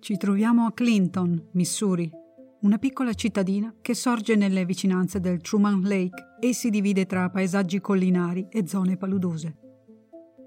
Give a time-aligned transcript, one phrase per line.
[0.00, 2.10] Ci troviamo a Clinton, Missouri,
[2.62, 7.82] una piccola cittadina che sorge nelle vicinanze del Truman Lake e si divide tra paesaggi
[7.82, 9.56] collinari e zone paludose.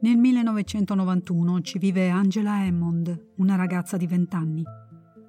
[0.01, 4.63] Nel 1991 ci vive Angela Hammond, una ragazza di 20 anni.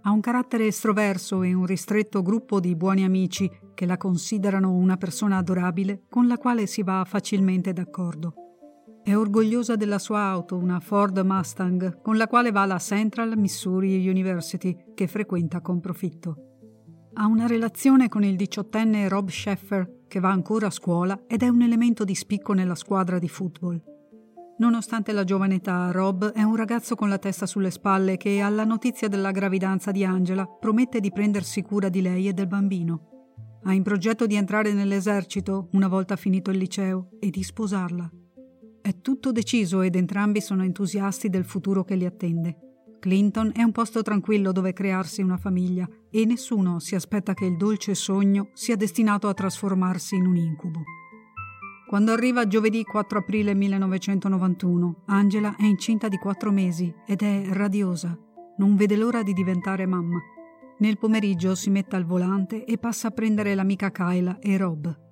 [0.01, 4.97] Ha un carattere estroverso e un ristretto gruppo di buoni amici che la considerano una
[4.97, 8.44] persona adorabile con la quale si va facilmente d'accordo.
[9.05, 14.09] È orgogliosa della sua auto, una Ford Mustang, con la quale va alla Central Missouri
[14.09, 16.37] University, che frequenta con profitto.
[17.13, 21.49] Ha una relazione con il diciottenne Rob Sheffer, che va ancora a scuola ed è
[21.49, 23.79] un elemento di spicco nella squadra di football.
[24.57, 28.65] Nonostante la giovane età, Rob è un ragazzo con la testa sulle spalle che, alla
[28.65, 33.29] notizia della gravidanza di Angela, promette di prendersi cura di lei e del bambino.
[33.65, 38.11] Ha in progetto di entrare nell'esercito una volta finito il liceo e di sposarla.
[38.87, 42.59] È tutto deciso ed entrambi sono entusiasti del futuro che li attende.
[43.01, 47.57] Clinton è un posto tranquillo dove crearsi una famiglia e nessuno si aspetta che il
[47.57, 50.83] dolce sogno sia destinato a trasformarsi in un incubo.
[51.89, 58.15] Quando arriva giovedì 4 aprile 1991, Angela è incinta di quattro mesi ed è radiosa.
[58.59, 60.21] Non vede l'ora di diventare mamma.
[60.81, 65.04] Nel pomeriggio si mette al volante e passa a prendere l'amica Kyla e Rob.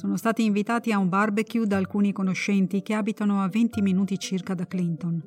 [0.00, 4.54] Sono stati invitati a un barbecue da alcuni conoscenti che abitano a 20 minuti circa
[4.54, 5.22] da Clinton.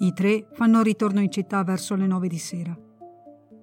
[0.00, 2.78] I tre fanno ritorno in città verso le 9 di sera.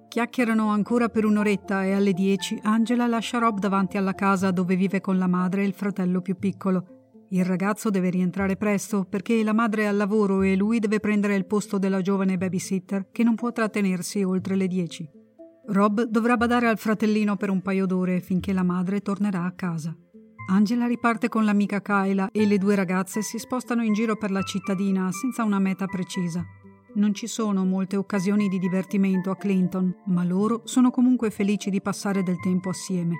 [0.08, 5.00] Chiacchierano ancora per un'oretta e alle 10 Angela lascia Rob davanti alla casa dove vive
[5.00, 7.12] con la madre e il fratello più piccolo.
[7.28, 11.36] Il ragazzo deve rientrare presto perché la madre è al lavoro e lui deve prendere
[11.36, 15.10] il posto della giovane babysitter che non può trattenersi oltre le 10.
[15.68, 19.96] Rob dovrà badare al fratellino per un paio d'ore finché la madre tornerà a casa.
[20.48, 24.42] Angela riparte con l'amica Kyla e le due ragazze si spostano in giro per la
[24.42, 26.44] cittadina senza una meta precisa.
[26.94, 31.82] Non ci sono molte occasioni di divertimento a Clinton, ma loro sono comunque felici di
[31.82, 33.14] passare del tempo assieme.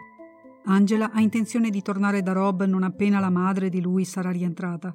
[0.66, 4.94] Angela ha intenzione di tornare da Rob non appena la madre di lui sarà rientrata.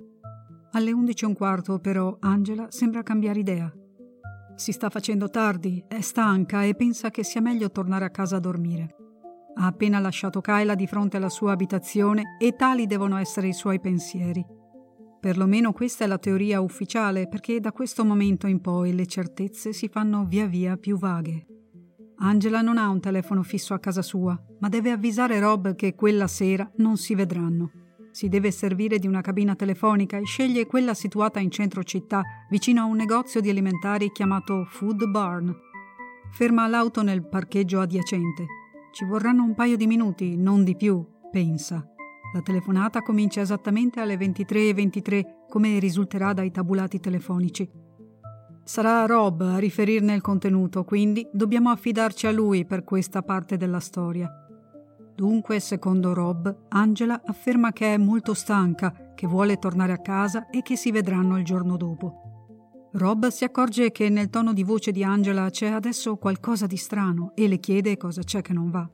[0.72, 3.72] Alle 11 e un quarto, però, Angela sembra cambiare idea.
[4.56, 8.40] Si sta facendo tardi, è stanca e pensa che sia meglio tornare a casa a
[8.40, 8.96] dormire.
[9.54, 13.80] Ha appena lasciato Kyla di fronte alla sua abitazione e tali devono essere i suoi
[13.80, 14.44] pensieri.
[15.20, 19.88] Perlomeno questa è la teoria ufficiale, perché da questo momento in poi le certezze si
[19.88, 21.46] fanno via via più vaghe.
[22.24, 26.28] Angela non ha un telefono fisso a casa sua, ma deve avvisare Rob che quella
[26.28, 27.72] sera non si vedranno.
[28.12, 32.82] Si deve servire di una cabina telefonica e sceglie quella situata in centro città, vicino
[32.82, 35.56] a un negozio di alimentari chiamato Food Barn.
[36.32, 38.46] Ferma l'auto nel parcheggio adiacente.
[38.92, 41.86] Ci vorranno un paio di minuti, non di più, pensa.
[42.34, 47.70] La telefonata comincia esattamente alle 23.23, come risulterà dai tabulati telefonici.
[48.64, 53.80] Sarà Rob a riferirne il contenuto, quindi dobbiamo affidarci a lui per questa parte della
[53.80, 54.30] storia.
[55.16, 60.62] Dunque, secondo Rob, Angela afferma che è molto stanca, che vuole tornare a casa e
[60.62, 62.31] che si vedranno il giorno dopo.
[62.94, 67.32] Rob si accorge che nel tono di voce di Angela c'è adesso qualcosa di strano
[67.36, 68.90] e le chiede cosa c'è che non va.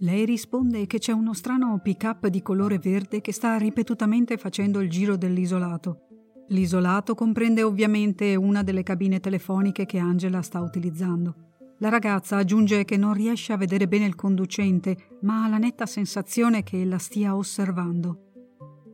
[0.00, 4.90] Lei risponde che c'è uno strano pick-up di colore verde che sta ripetutamente facendo il
[4.90, 6.06] giro dell'isolato.
[6.48, 11.34] L'isolato comprende ovviamente una delle cabine telefoniche che Angela sta utilizzando.
[11.78, 15.86] La ragazza aggiunge che non riesce a vedere bene il conducente, ma ha la netta
[15.86, 18.29] sensazione che la stia osservando.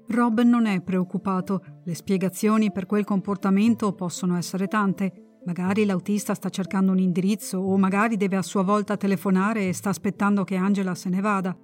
[0.08, 5.38] Rob non è preoccupato, le spiegazioni per quel comportamento possono essere tante.
[5.44, 9.90] Magari l'autista sta cercando un indirizzo o magari deve a sua volta telefonare e sta
[9.90, 11.56] aspettando che Angela se ne vada.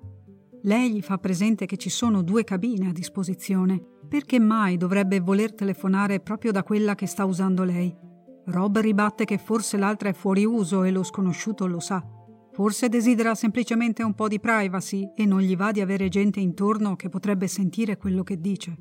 [0.62, 3.80] Lei gli fa presente che ci sono due cabine a disposizione.
[4.08, 7.94] Perché mai dovrebbe voler telefonare proprio da quella che sta usando lei?
[8.46, 12.04] Rob ribatte che forse l'altra è fuori uso e lo sconosciuto lo sa.
[12.52, 16.96] Forse desidera semplicemente un po' di privacy e non gli va di avere gente intorno
[16.96, 18.76] che potrebbe sentire quello che dice.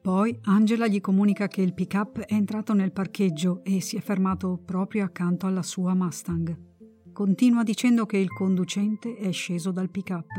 [0.00, 4.58] Poi Angela gli comunica che il pick-up è entrato nel parcheggio e si è fermato
[4.64, 6.68] proprio accanto alla sua Mustang.
[7.12, 10.30] Continua dicendo che il conducente è sceso dal pick-up.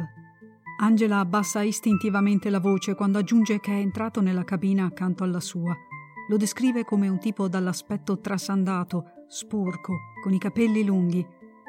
[0.80, 5.76] Angela abbassa istintivamente la voce quando aggiunge che è entrato nella cabina accanto alla sua.
[6.28, 11.24] Lo descrive come un tipo dall'aspetto trasandato, sporco, con i capelli lunghi,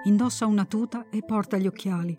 [0.04, 2.18] indossa una tuta e porta gli occhiali.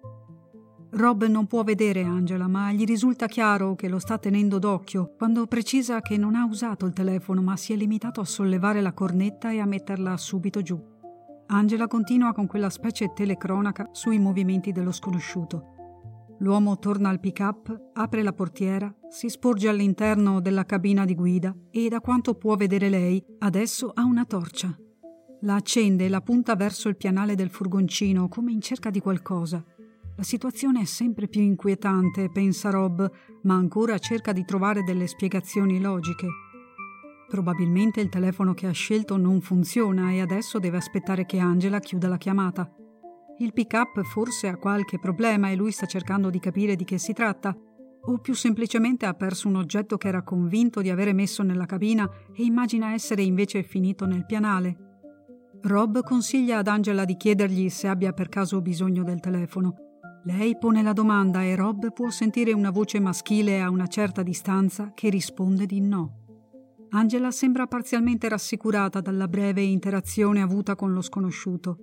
[0.95, 5.47] Rob non può vedere Angela, ma gli risulta chiaro che lo sta tenendo d'occhio quando
[5.47, 9.51] precisa che non ha usato il telefono, ma si è limitato a sollevare la cornetta
[9.51, 10.79] e a metterla subito giù.
[11.47, 15.71] Angela continua con quella specie telecronaca sui movimenti dello sconosciuto.
[16.39, 21.89] L'uomo torna al pick-up, apre la portiera, si sporge all'interno della cabina di guida e,
[21.89, 24.75] da quanto può vedere lei, adesso ha una torcia.
[25.43, 29.61] La accende e la punta verso il pianale del furgoncino come in cerca di qualcosa.
[30.15, 33.11] La situazione è sempre più inquietante, pensa Rob,
[33.41, 36.27] ma ancora cerca di trovare delle spiegazioni logiche.
[37.27, 42.07] Probabilmente il telefono che ha scelto non funziona e adesso deve aspettare che Angela chiuda
[42.07, 42.71] la chiamata.
[43.39, 47.11] Il pick-up forse ha qualche problema e lui sta cercando di capire di che si
[47.11, 47.53] tratta,
[48.05, 52.09] o più semplicemente ha perso un oggetto che era convinto di avere messo nella cabina
[52.33, 54.92] e immagina essere invece finito nel pianale.
[55.65, 59.75] Rob consiglia ad Angela di chiedergli se abbia per caso bisogno del telefono.
[60.25, 64.91] Lei pone la domanda e Rob può sentire una voce maschile a una certa distanza
[64.93, 66.17] che risponde di no.
[66.89, 71.77] Angela sembra parzialmente rassicurata dalla breve interazione avuta con lo sconosciuto.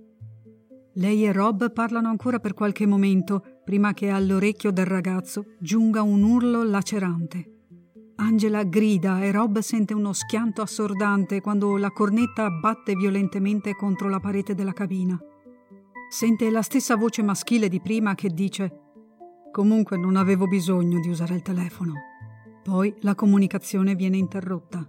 [0.94, 6.22] Lei e Rob parlano ancora per qualche momento prima che all'orecchio del ragazzo giunga un
[6.22, 7.59] urlo lacerante.
[8.20, 14.20] Angela grida e Rob sente uno schianto assordante quando la cornetta batte violentemente contro la
[14.20, 15.18] parete della cabina.
[16.10, 18.72] Sente la stessa voce maschile di prima che dice
[19.50, 21.94] Comunque non avevo bisogno di usare il telefono.
[22.62, 24.86] Poi la comunicazione viene interrotta.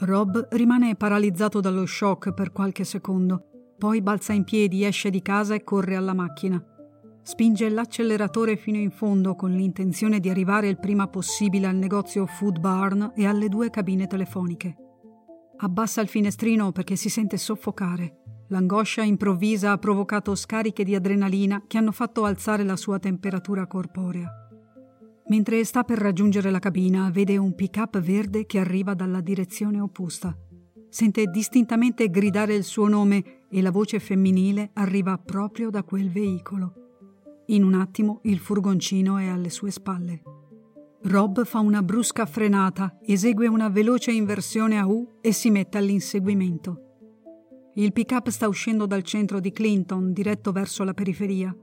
[0.00, 5.54] Rob rimane paralizzato dallo shock per qualche secondo, poi balza in piedi, esce di casa
[5.54, 6.62] e corre alla macchina.
[7.22, 12.58] Spinge l'acceleratore fino in fondo con l'intenzione di arrivare il prima possibile al negozio Food
[12.58, 14.76] Barn e alle due cabine telefoniche.
[15.58, 18.22] Abbassa il finestrino perché si sente soffocare.
[18.48, 24.32] L'angoscia improvvisa ha provocato scariche di adrenalina che hanno fatto alzare la sua temperatura corporea.
[25.28, 30.34] Mentre sta per raggiungere la cabina, vede un pick-up verde che arriva dalla direzione opposta.
[30.88, 36.87] Sente distintamente gridare il suo nome e la voce femminile arriva proprio da quel veicolo.
[37.50, 40.20] In un attimo il furgoncino è alle sue spalle.
[41.04, 46.82] Rob fa una brusca frenata, esegue una veloce inversione a U e si mette all'inseguimento.
[47.76, 51.56] Il pick-up sta uscendo dal centro di Clinton, diretto verso la periferia.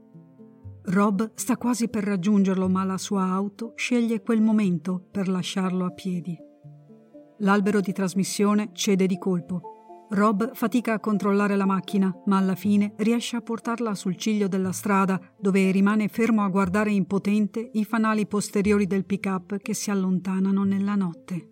[0.86, 5.90] Rob sta quasi per raggiungerlo, ma la sua auto sceglie quel momento per lasciarlo a
[5.90, 6.36] piedi.
[7.38, 9.75] L'albero di trasmissione cede di colpo.
[10.08, 14.70] Rob fatica a controllare la macchina, ma alla fine riesce a portarla sul ciglio della
[14.70, 20.62] strada, dove rimane fermo a guardare impotente i fanali posteriori del pick-up che si allontanano
[20.62, 21.50] nella notte.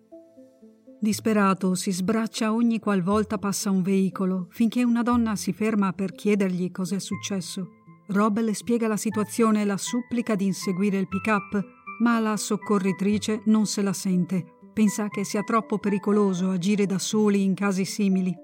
[1.00, 6.70] Disperato si sbraccia ogni qualvolta passa un veicolo, finché una donna si ferma per chiedergli
[6.70, 7.70] cos'è successo.
[8.08, 11.60] Rob le spiega la situazione e la supplica di inseguire il pick-up,
[12.00, 14.44] ma la soccorritrice non se la sente.
[14.72, 18.34] Pensa che sia troppo pericoloso agire da soli in casi simili.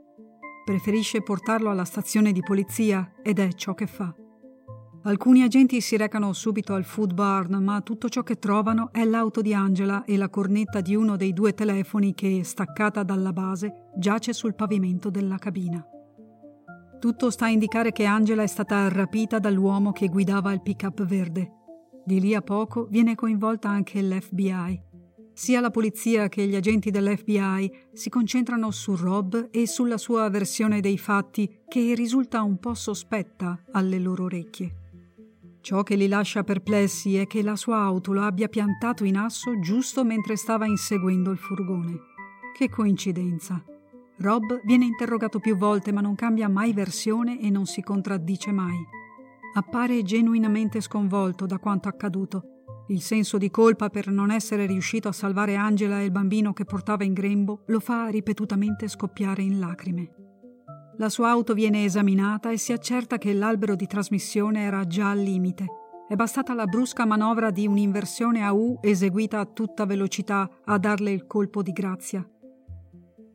[0.64, 4.14] Preferisce portarlo alla stazione di polizia ed è ciò che fa.
[5.02, 9.40] Alcuni agenti si recano subito al food barn, ma tutto ciò che trovano è l'auto
[9.40, 14.35] di Angela e la cornetta di uno dei due telefoni che, staccata dalla base, giace
[14.35, 15.83] sul pavimento della cabina.
[16.99, 21.50] Tutto sta a indicare che Angela è stata rapita dall'uomo che guidava il pick-up verde.
[22.05, 24.88] Di lì a poco viene coinvolta anche l'FBI.
[25.32, 30.80] Sia la polizia che gli agenti dell'FBI si concentrano su Rob e sulla sua versione
[30.80, 34.75] dei fatti che risulta un po' sospetta alle loro orecchie.
[35.62, 39.58] Ciò che li lascia perplessi è che la sua auto lo abbia piantato in asso
[39.60, 41.99] giusto mentre stava inseguendo il furgone.
[42.56, 43.62] Che coincidenza.
[44.18, 48.76] Rob viene interrogato più volte ma non cambia mai versione e non si contraddice mai.
[49.54, 52.50] Appare genuinamente sconvolto da quanto accaduto.
[52.90, 56.64] Il senso di colpa per non essere riuscito a salvare Angela e il bambino che
[56.64, 60.11] portava in grembo lo fa ripetutamente scoppiare in lacrime.
[60.97, 65.20] La sua auto viene esaminata e si accerta che l'albero di trasmissione era già al
[65.20, 65.66] limite.
[66.09, 71.12] È bastata la brusca manovra di un'inversione a U eseguita a tutta velocità a darle
[71.12, 72.28] il colpo di grazia.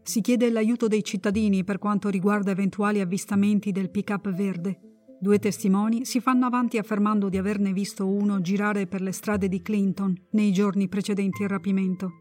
[0.04, 4.95] Si chiede l'aiuto dei cittadini per quanto riguarda eventuali avvistamenti del pick-up verde.
[5.26, 9.64] Due testimoni si fanno avanti affermando di averne visto uno girare per le strade di
[9.64, 12.12] Clinton nei giorni precedenti il rapimento.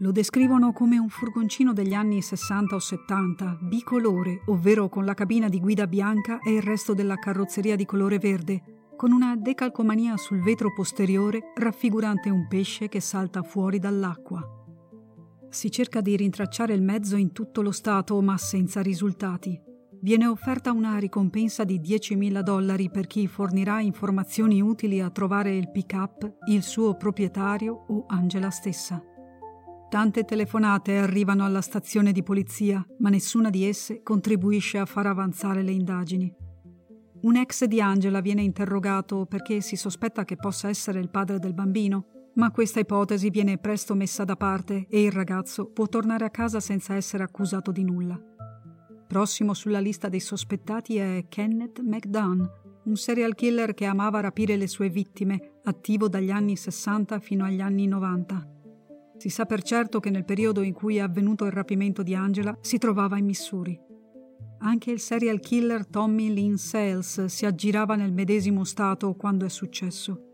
[0.00, 5.48] Lo descrivono come un furgoncino degli anni 60 o 70, bicolore, ovvero con la cabina
[5.48, 10.42] di guida bianca e il resto della carrozzeria di colore verde, con una decalcomania sul
[10.42, 14.42] vetro posteriore raffigurante un pesce che salta fuori dall'acqua.
[15.50, 19.72] Si cerca di rintracciare il mezzo in tutto lo Stato, ma senza risultati.
[20.04, 25.70] Viene offerta una ricompensa di 10.000 dollari per chi fornirà informazioni utili a trovare il
[25.70, 29.02] pick-up, il suo proprietario o Angela stessa.
[29.88, 35.62] Tante telefonate arrivano alla stazione di polizia, ma nessuna di esse contribuisce a far avanzare
[35.62, 36.30] le indagini.
[37.22, 41.54] Un ex di Angela viene interrogato perché si sospetta che possa essere il padre del
[41.54, 46.30] bambino, ma questa ipotesi viene presto messa da parte e il ragazzo può tornare a
[46.30, 48.33] casa senza essere accusato di nulla.
[49.14, 52.42] Prossimo sulla lista dei sospettati è Kenneth McDunn,
[52.82, 57.60] un serial killer che amava rapire le sue vittime, attivo dagli anni 60 fino agli
[57.60, 58.44] anni 90.
[59.16, 62.58] Si sa per certo che nel periodo in cui è avvenuto il rapimento di Angela
[62.60, 63.80] si trovava in Missouri.
[64.58, 70.33] Anche il serial killer Tommy Lynn Sales si aggirava nel medesimo stato quando è successo.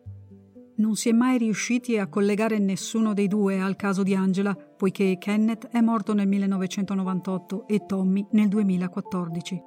[0.80, 5.18] Non si è mai riusciti a collegare nessuno dei due al caso di Angela, poiché
[5.18, 9.60] Kenneth è morto nel 1998 e Tommy nel 2014.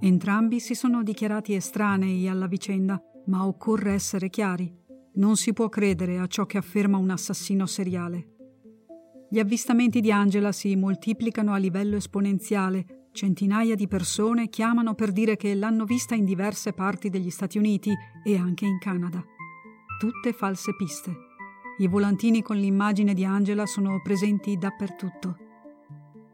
[0.00, 4.74] Entrambi si sono dichiarati estranei alla vicenda, ma occorre essere chiari.
[5.16, 8.28] Non si può credere a ciò che afferma un assassino seriale.
[9.28, 13.08] Gli avvistamenti di Angela si moltiplicano a livello esponenziale.
[13.12, 17.92] Centinaia di persone chiamano per dire che l'hanno vista in diverse parti degli Stati Uniti
[18.24, 19.22] e anche in Canada
[20.04, 21.16] tutte false piste.
[21.78, 25.38] I volantini con l'immagine di Angela sono presenti dappertutto.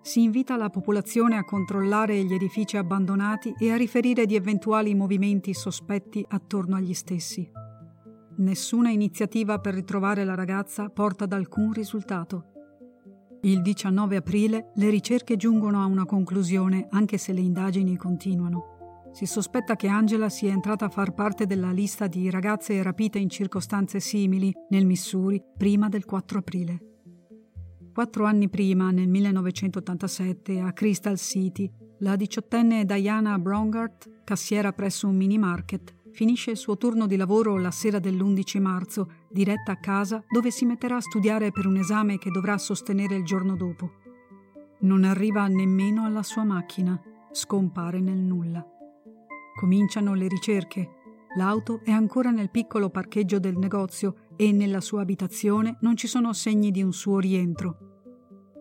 [0.02, 5.54] Si invita la popolazione a controllare gli edifici abbandonati e a riferire di eventuali movimenti
[5.54, 7.48] sospetti attorno agli stessi.
[8.38, 12.46] Nessuna iniziativa per ritrovare la ragazza porta ad alcun risultato.
[13.42, 18.69] Il 19 aprile le ricerche giungono a una conclusione anche se le indagini continuano.
[19.12, 23.28] Si sospetta che Angela sia entrata a far parte della lista di ragazze rapite in
[23.28, 26.78] circostanze simili nel Missouri prima del 4 aprile.
[27.92, 35.16] Quattro anni prima, nel 1987, a Crystal City, la diciottenne Diana Brongart, cassiera presso un
[35.16, 40.22] mini market, finisce il suo turno di lavoro la sera dell'11 marzo, diretta a casa
[40.30, 43.90] dove si metterà a studiare per un esame che dovrà sostenere il giorno dopo.
[44.80, 46.98] Non arriva nemmeno alla sua macchina,
[47.32, 48.64] scompare nel nulla.
[49.60, 50.88] Cominciano le ricerche.
[51.36, 56.32] L'auto è ancora nel piccolo parcheggio del negozio e nella sua abitazione non ci sono
[56.32, 57.76] segni di un suo rientro.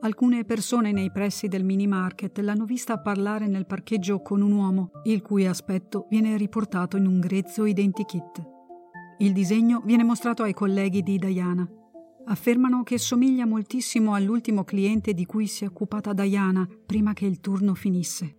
[0.01, 4.91] Alcune persone nei pressi del mini market l'hanno vista parlare nel parcheggio con un uomo,
[5.03, 8.44] il cui aspetto viene riportato in un grezzo identikit.
[9.20, 11.65] Il disegno viene mostrato ai colleghi di Diana.
[12.25, 17.39] Affermano che somiglia moltissimo all'ultimo cliente di cui si è occupata Diana prima che il
[17.39, 18.38] turno finisse.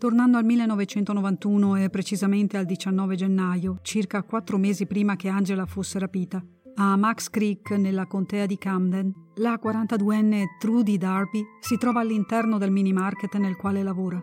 [0.00, 5.98] Tornando al 1991 e precisamente al 19 gennaio, circa quattro mesi prima che Angela fosse
[5.98, 6.42] rapita,
[6.76, 12.70] a Max Creek, nella contea di Camden, la 42enne Trudy Darby si trova all'interno del
[12.70, 14.18] mini market nel quale lavora.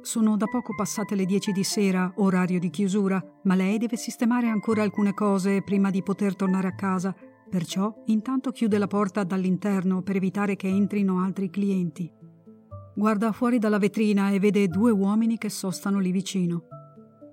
[0.00, 4.48] Sono da poco passate le 10 di sera, orario di chiusura, ma lei deve sistemare
[4.48, 7.14] ancora alcune cose prima di poter tornare a casa,
[7.48, 12.10] perciò intanto chiude la porta dall'interno per evitare che entrino altri clienti.
[12.98, 16.62] Guarda fuori dalla vetrina e vede due uomini che sostano lì vicino.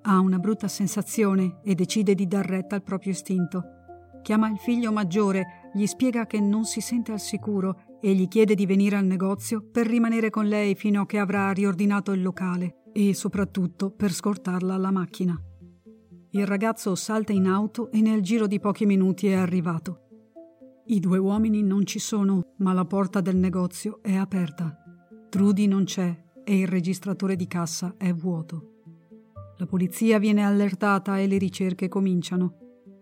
[0.02, 3.64] Ha una brutta sensazione e decide di dar retta al proprio istinto.
[4.24, 8.56] Chiama il figlio maggiore, gli spiega che non si sente al sicuro e gli chiede
[8.56, 12.82] di venire al negozio per rimanere con lei fino a che avrà riordinato il locale
[12.92, 15.42] e soprattutto per scortarla alla macchina.
[16.32, 20.00] Il ragazzo salta in auto e nel giro di pochi minuti è arrivato.
[20.88, 24.83] I due uomini non ci sono, ma la porta del negozio è aperta.
[25.34, 28.82] Trudy non c'è e il registratore di cassa è vuoto.
[29.58, 32.58] La polizia viene allertata e le ricerche cominciano.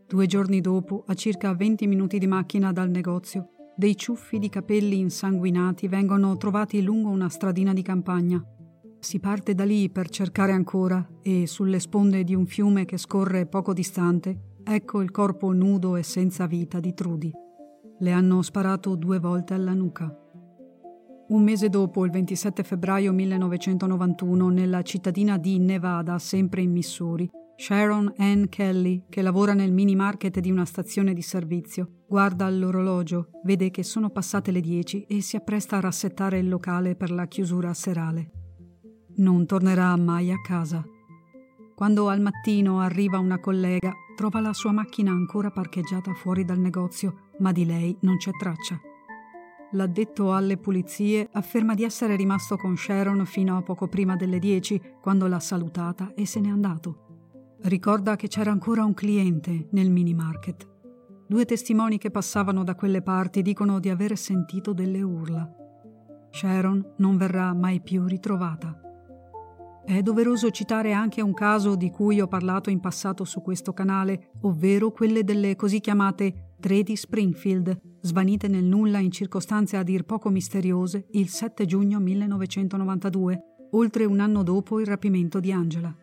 [0.08, 4.98] Due giorni dopo, a circa 20 minuti di macchina dal negozio, dei ciuffi di capelli
[4.98, 8.42] insanguinati vengono trovati lungo una stradina di campagna.
[8.98, 13.46] Si parte da lì per cercare ancora e sulle sponde di un fiume che scorre
[13.46, 17.30] poco distante, ecco il corpo nudo e senza vita di Trudy.
[18.00, 20.16] Le hanno sparato due volte alla nuca.
[21.32, 28.14] Un mese dopo, il 27 febbraio 1991, nella cittadina di Nevada, sempre in Missouri, Sharon
[28.18, 33.72] Ann Kelly, che lavora nel mini market di una stazione di servizio, guarda l'orologio, vede
[33.72, 37.74] che sono passate le 10 e si appresta a rassettare il locale per la chiusura
[37.74, 38.32] serale.
[39.16, 40.84] Non tornerà mai a casa.
[41.74, 47.30] Quando al mattino arriva una collega, trova la sua macchina ancora parcheggiata fuori dal negozio,
[47.40, 48.78] ma di lei non c'è traccia.
[49.74, 54.82] L'addetto alle pulizie afferma di essere rimasto con Sharon fino a poco prima delle 10,
[55.00, 57.56] quando l'ha salutata e se n'è andato.
[57.62, 60.68] Ricorda che c'era ancora un cliente nel mini market.
[61.25, 65.50] Due testimoni che passavano da quelle parti dicono di aver sentito delle urla.
[66.32, 68.78] Sharon non verrà mai più ritrovata.
[69.86, 74.32] È doveroso citare anche un caso di cui ho parlato in passato su questo canale,
[74.42, 80.03] ovvero quelle delle così chiamate tre di Springfield, svanite nel nulla in circostanze a dir
[80.03, 85.96] poco misteriose il 7 giugno 1992, oltre un anno dopo il rapimento di Angela.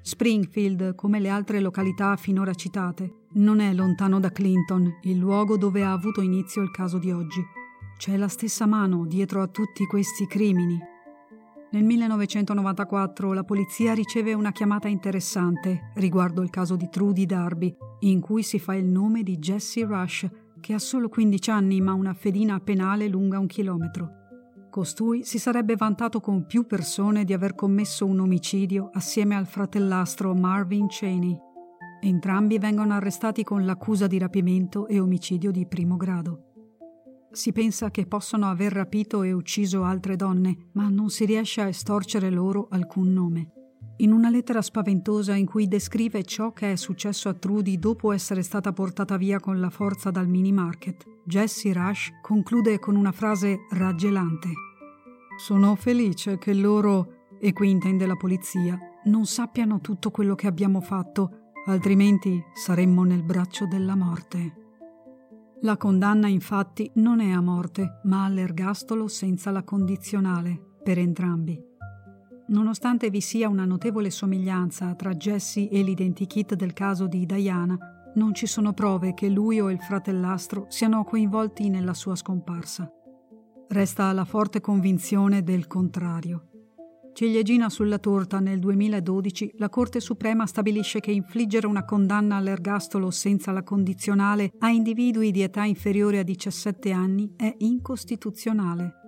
[0.00, 5.82] Springfield, come le altre località finora citate, non è lontano da Clinton, il luogo dove
[5.82, 7.42] ha avuto inizio il caso di oggi.
[7.98, 10.78] C'è la stessa mano dietro a tutti questi crimini.
[11.70, 18.20] Nel 1994 la polizia riceve una chiamata interessante riguardo il caso di Trudy Darby, in
[18.20, 20.26] cui si fa il nome di Jesse Rush,
[20.60, 24.12] che ha solo 15 anni ma una fedina penale lunga un chilometro.
[24.70, 30.34] Costui si sarebbe vantato con più persone di aver commesso un omicidio assieme al fratellastro
[30.34, 31.36] Marvin Cheney.
[32.00, 36.44] Entrambi vengono arrestati con l'accusa di rapimento e omicidio di primo grado.
[37.32, 41.68] Si pensa che possano aver rapito e ucciso altre donne, ma non si riesce a
[41.68, 43.52] estorcere loro alcun nome.
[44.00, 48.42] In una lettera spaventosa in cui descrive ciò che è successo a Trudy dopo essere
[48.42, 53.66] stata portata via con la forza dal mini market, Jesse Rush conclude con una frase
[53.70, 54.50] raggelante.
[55.36, 60.80] Sono felice che loro, e qui intende la polizia, non sappiano tutto quello che abbiamo
[60.80, 64.66] fatto, altrimenti saremmo nel braccio della morte.
[65.62, 71.67] La condanna infatti non è a morte, ma all'ergastolo senza la condizionale, per entrambi.
[72.48, 77.76] Nonostante vi sia una notevole somiglianza tra Jesse e l'identikit del caso di Diana,
[78.14, 82.90] non ci sono prove che lui o il fratellastro siano coinvolti nella sua scomparsa.
[83.68, 86.44] Resta la forte convinzione del contrario.
[87.12, 93.52] Ciliegina sulla torta nel 2012 la Corte Suprema stabilisce che infliggere una condanna all'ergastolo senza
[93.52, 99.07] la condizionale a individui di età inferiore a 17 anni è incostituzionale.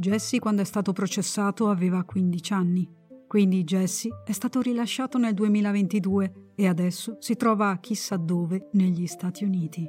[0.00, 2.90] Jesse quando è stato processato aveva 15 anni.
[3.26, 9.44] Quindi Jesse è stato rilasciato nel 2022 e adesso si trova chissà dove negli Stati
[9.44, 9.86] Uniti.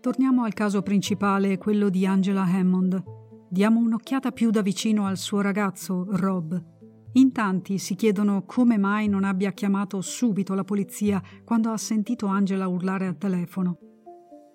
[0.00, 3.02] Torniamo al caso principale, quello di Angela Hammond.
[3.50, 6.58] Diamo un'occhiata più da vicino al suo ragazzo, Rob.
[7.12, 12.28] In tanti si chiedono come mai non abbia chiamato subito la polizia quando ha sentito
[12.28, 13.76] Angela urlare al telefono.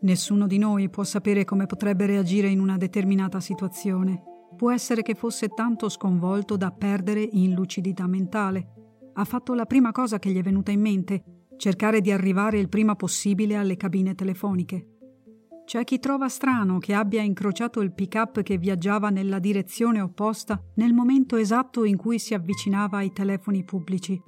[0.02, 4.30] Nessuno di noi può sapere come potrebbe reagire in una determinata situazione.
[4.56, 8.68] Può essere che fosse tanto sconvolto da perdere in lucidità mentale.
[9.14, 11.24] Ha fatto la prima cosa che gli è venuta in mente,
[11.58, 14.88] cercare di arrivare il prima possibile alle cabine telefoniche.
[15.66, 20.94] C'è chi trova strano che abbia incrociato il pick-up che viaggiava nella direzione opposta nel
[20.94, 24.22] momento esatto in cui si avvicinava ai telefoni pubblici.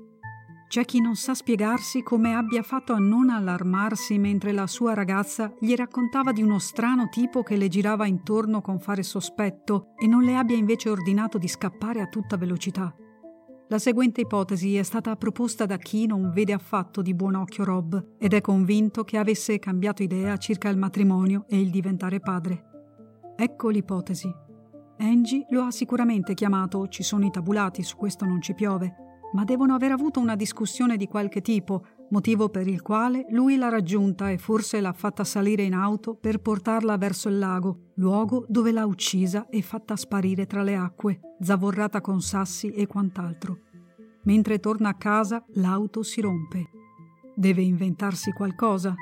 [0.73, 5.53] C'è chi non sa spiegarsi come abbia fatto a non allarmarsi mentre la sua ragazza
[5.59, 10.23] gli raccontava di uno strano tipo che le girava intorno con fare sospetto e non
[10.23, 12.91] le abbia invece ordinato di scappare a tutta velocità.
[13.67, 18.15] La seguente ipotesi è stata proposta da chi non vede affatto di buon occhio Rob
[18.17, 22.63] ed è convinto che avesse cambiato idea circa il matrimonio e il diventare padre.
[23.35, 24.27] Ecco l'ipotesi.
[24.97, 29.02] Angie lo ha sicuramente chiamato, ci sono i tabulati, su questo non ci piove,
[29.33, 33.69] ma devono aver avuto una discussione di qualche tipo, motivo per il quale lui l'ha
[33.69, 38.71] raggiunta e forse l'ha fatta salire in auto per portarla verso il lago, luogo dove
[38.71, 43.59] l'ha uccisa e fatta sparire tra le acque, zavorrata con sassi e quant'altro.
[44.25, 46.69] Mentre torna a casa, l'auto si rompe.
[47.35, 48.95] Deve inventarsi qualcosa.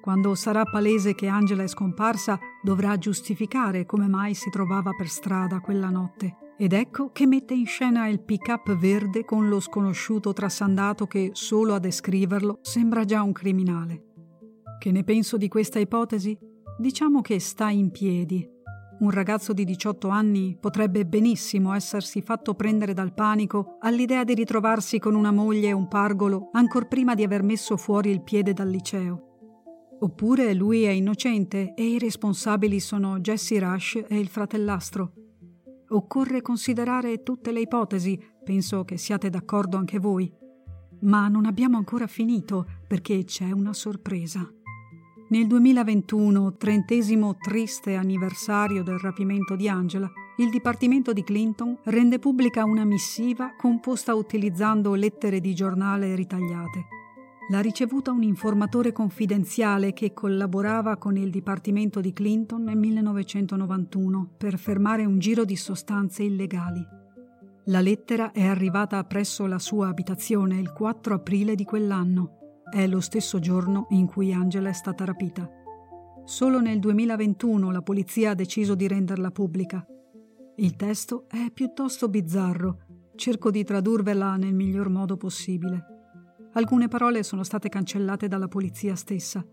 [0.00, 5.60] Quando sarà palese che Angela è scomparsa, dovrà giustificare come mai si trovava per strada
[5.60, 6.36] quella notte.
[6.58, 11.74] Ed ecco che mette in scena il pick-up verde con lo sconosciuto trasandato che, solo
[11.74, 14.04] a descriverlo, sembra già un criminale.
[14.78, 16.36] Che ne penso di questa ipotesi?
[16.78, 18.48] Diciamo che sta in piedi.
[19.00, 24.98] Un ragazzo di 18 anni potrebbe benissimo essersi fatto prendere dal panico all'idea di ritrovarsi
[24.98, 28.70] con una moglie e un pargolo ancor prima di aver messo fuori il piede dal
[28.70, 29.24] liceo.
[30.00, 35.25] Oppure lui è innocente e i responsabili sono Jesse Rush e il fratellastro.
[35.88, 40.32] Occorre considerare tutte le ipotesi, penso che siate d'accordo anche voi.
[41.00, 44.48] Ma non abbiamo ancora finito perché c'è una sorpresa.
[45.28, 52.64] Nel 2021, trentesimo triste anniversario del rapimento di Angela, il Dipartimento di Clinton rende pubblica
[52.64, 56.95] una missiva composta utilizzando lettere di giornale ritagliate.
[57.48, 64.58] L'ha ricevuta un informatore confidenziale che collaborava con il Dipartimento di Clinton nel 1991 per
[64.58, 66.84] fermare un giro di sostanze illegali.
[67.66, 72.62] La lettera è arrivata presso la sua abitazione il 4 aprile di quell'anno.
[72.68, 75.48] È lo stesso giorno in cui Angela è stata rapita.
[76.24, 79.86] Solo nel 2021 la polizia ha deciso di renderla pubblica.
[80.56, 82.78] Il testo è piuttosto bizzarro.
[83.14, 85.95] Cerco di tradurvela nel miglior modo possibile.
[86.56, 89.44] Alcune parole sono state cancellate dalla polizia stessa.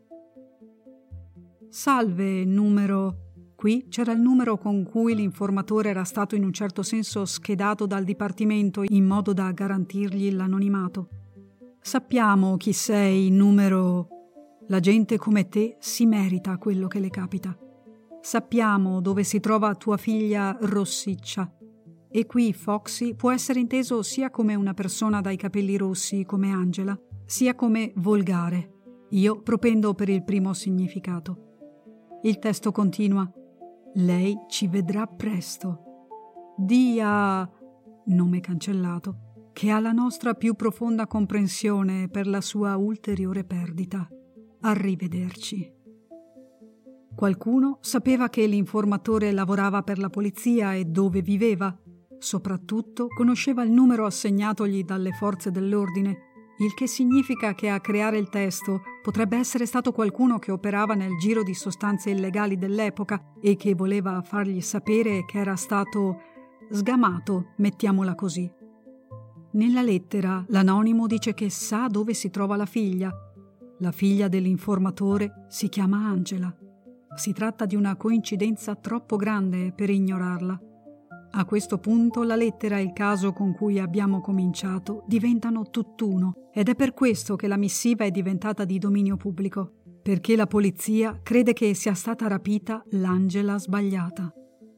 [1.67, 3.17] Salve, numero.
[3.55, 8.05] Qui c'era il numero con cui l'informatore era stato in un certo senso schedato dal
[8.05, 11.09] dipartimento in modo da garantirgli l'anonimato.
[11.81, 14.07] Sappiamo chi sei, numero.
[14.67, 17.57] La gente come te si merita quello che le capita.
[18.21, 21.51] Sappiamo dove si trova tua figlia Rossiccia
[22.15, 26.95] e qui Foxy può essere inteso sia come una persona dai capelli rossi come Angela,
[27.25, 28.81] sia come volgare.
[29.09, 32.19] Io propendo per il primo significato.
[32.21, 33.27] Il testo continua.
[33.95, 35.81] Lei ci vedrà presto.
[36.55, 37.49] Dia,
[38.05, 44.07] nome cancellato, che ha la nostra più profonda comprensione per la sua ulteriore perdita.
[44.61, 45.81] Arrivederci.
[47.15, 51.75] Qualcuno sapeva che l'informatore lavorava per la polizia e dove viveva,
[52.23, 58.29] Soprattutto conosceva il numero assegnatogli dalle forze dell'ordine, il che significa che a creare il
[58.29, 63.75] testo potrebbe essere stato qualcuno che operava nel giro di sostanze illegali dell'epoca e che
[63.75, 66.21] voleva fargli sapere che era stato
[66.71, 68.49] sgamato, mettiamola così.
[69.51, 73.11] Nella lettera l'anonimo dice che sa dove si trova la figlia.
[73.79, 76.55] La figlia dell'informatore si chiama Angela.
[77.17, 80.71] Si tratta di una coincidenza troppo grande per ignorarla.
[81.35, 86.69] A questo punto la lettera e il caso con cui abbiamo cominciato diventano tutt'uno ed
[86.69, 89.71] è per questo che la missiva è diventata di dominio pubblico,
[90.03, 94.31] perché la polizia crede che sia stata rapita l'Angela sbagliata.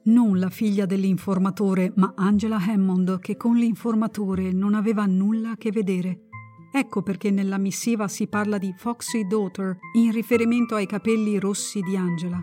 [0.05, 5.71] Non la figlia dell'informatore, ma Angela Hammond, che con l'informatore non aveva nulla a che
[5.71, 6.27] vedere.
[6.71, 11.97] Ecco perché nella missiva si parla di Foxy Daughter in riferimento ai capelli rossi di
[11.97, 12.41] Angela.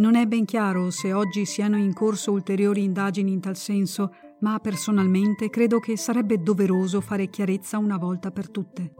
[0.00, 4.58] Non è ben chiaro se oggi siano in corso ulteriori indagini in tal senso, ma
[4.58, 8.94] personalmente credo che sarebbe doveroso fare chiarezza una volta per tutte.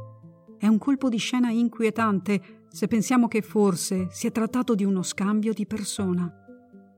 [0.59, 5.03] È un colpo di scena inquietante se pensiamo che forse si è trattato di uno
[5.03, 6.31] scambio di persona.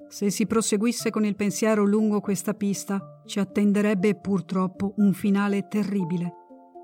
[0.08, 6.41] Se si proseguisse con il pensiero lungo questa pista, ci attenderebbe purtroppo un finale terribile.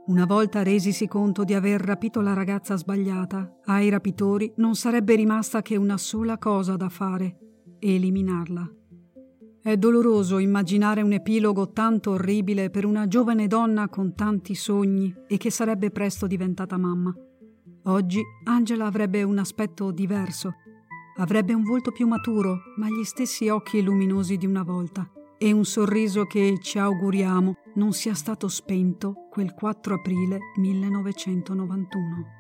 [0.09, 5.61] Una volta resisi conto di aver rapito la ragazza sbagliata, ai rapitori non sarebbe rimasta
[5.61, 7.37] che una sola cosa da fare,
[7.79, 8.73] eliminarla.
[9.61, 15.37] È doloroso immaginare un epilogo tanto orribile per una giovane donna con tanti sogni e
[15.37, 17.15] che sarebbe presto diventata mamma.
[17.83, 20.55] Oggi Angela avrebbe un aspetto diverso.
[21.19, 25.07] Avrebbe un volto più maturo, ma gli stessi occhi luminosi di una volta
[25.39, 32.38] e un sorriso che ci auguriamo non sia stato spento quel 4 aprile 1991.